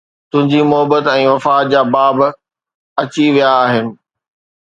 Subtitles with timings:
[0.29, 2.17] تنهنجي محبت ۽ وفا جا باب
[3.03, 3.87] اچي ويا آهن